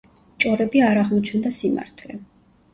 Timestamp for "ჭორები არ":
0.45-1.01